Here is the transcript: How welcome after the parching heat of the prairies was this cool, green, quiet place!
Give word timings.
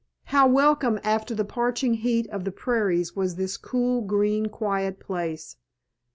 How 0.23 0.47
welcome 0.47 0.99
after 1.03 1.35
the 1.35 1.45
parching 1.45 1.93
heat 1.93 2.27
of 2.31 2.43
the 2.43 2.51
prairies 2.51 3.15
was 3.15 3.35
this 3.35 3.55
cool, 3.55 4.01
green, 4.01 4.47
quiet 4.49 4.99
place! 4.99 5.57